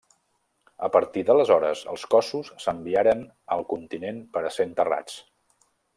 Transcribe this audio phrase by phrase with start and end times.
[0.85, 3.21] A partir d'aleshores els cossos s'enviaren
[3.57, 5.21] al continent per a ser enterrats.